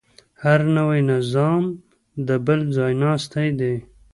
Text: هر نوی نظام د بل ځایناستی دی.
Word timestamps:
هر 0.43 0.59
نوی 0.77 0.99
نظام 1.11 1.63
د 2.27 2.29
بل 2.45 2.59
ځایناستی 2.77 3.47
دی. 3.59 3.75